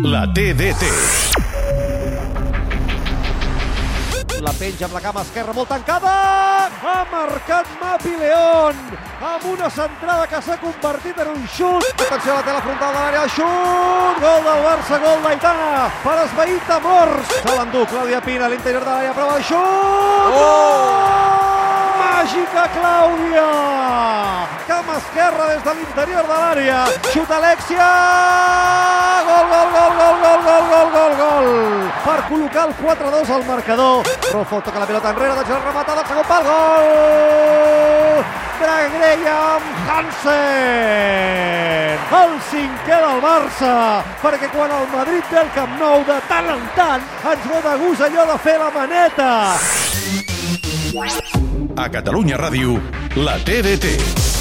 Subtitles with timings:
[0.00, 0.82] La TDT.
[4.40, 6.12] La penja amb la cama esquerra molt tancada.
[6.80, 8.78] Ha marcat Mapi León
[9.20, 11.84] amb una centrada que s'ha convertit en un xut.
[12.06, 13.26] Atenció a la tela frontal de l'àrea.
[13.36, 14.22] Xut!
[14.24, 17.36] Gol del Barça, gol d'Aitana per esvair temors.
[17.36, 19.12] Se l'endú Clàudia Pina a l'interior de l'àrea.
[19.12, 20.40] Prova de xut!
[20.40, 21.12] Oh!
[22.00, 23.46] Màgica Clàudia!
[24.72, 26.82] Cama esquerra des de l'interior de l'àrea.
[27.12, 28.91] Xut Alexia!
[32.02, 34.06] Per col·locar el 4-2 al marcador.
[34.32, 38.02] Rofo toca la pilota enrere, deixa el rematada, segon pal, gol!
[38.92, 41.32] Graham Hansen!
[42.18, 43.72] El cinquè del Barça,
[44.22, 47.02] perquè quan el Madrid té el Camp Nou de tant en tant
[47.32, 49.30] ens ve de gust allò de fer la maneta.
[51.76, 52.78] A Catalunya Ràdio,
[53.16, 54.31] la TDT.